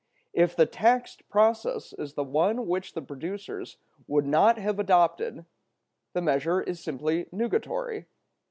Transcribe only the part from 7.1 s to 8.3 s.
nugatory.